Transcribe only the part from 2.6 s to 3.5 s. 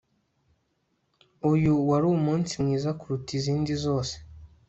mwiza kuruta